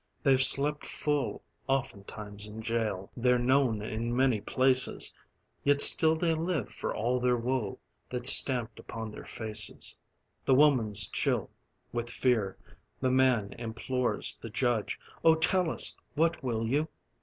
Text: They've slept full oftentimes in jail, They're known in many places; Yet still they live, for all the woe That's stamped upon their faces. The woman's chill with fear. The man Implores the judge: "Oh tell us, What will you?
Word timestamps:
They've 0.23 0.41
slept 0.41 0.83
full 0.87 1.43
oftentimes 1.67 2.47
in 2.47 2.63
jail, 2.63 3.11
They're 3.15 3.37
known 3.37 3.83
in 3.83 4.15
many 4.15 4.41
places; 4.41 5.13
Yet 5.63 5.79
still 5.79 6.15
they 6.15 6.33
live, 6.33 6.69
for 6.73 6.91
all 6.95 7.19
the 7.19 7.37
woe 7.37 7.77
That's 8.09 8.31
stamped 8.33 8.79
upon 8.79 9.11
their 9.11 9.25
faces. 9.27 9.95
The 10.43 10.55
woman's 10.55 11.07
chill 11.07 11.51
with 11.91 12.09
fear. 12.09 12.57
The 12.99 13.11
man 13.11 13.53
Implores 13.59 14.37
the 14.41 14.49
judge: 14.49 14.99
"Oh 15.23 15.35
tell 15.35 15.69
us, 15.69 15.95
What 16.15 16.41
will 16.43 16.65
you? 16.65 16.87